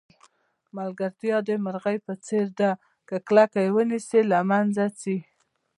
ملګرتیا 0.77 1.37
د 1.47 1.49
مرغۍ 1.65 1.97
په 2.05 2.13
څېر 2.25 2.47
ده 2.59 2.71
که 3.07 3.15
کلکه 3.27 3.59
یې 3.65 3.69
ونیسئ 3.75 4.21
له 4.31 4.39
منځه 4.49 4.83
ځي. 5.01 5.17